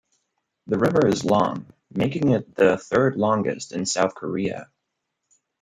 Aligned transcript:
The 0.65 0.79
river 0.79 1.05
is 1.05 1.23
long, 1.23 1.67
making 1.91 2.29
it 2.31 2.55
the 2.55 2.75
third 2.75 3.17
longest 3.17 3.71
in 3.71 3.85
South 3.85 4.15
Korea. 4.15 4.71